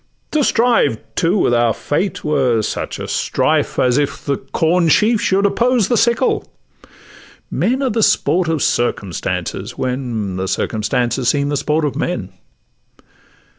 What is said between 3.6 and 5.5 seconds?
As if the corn sheaf should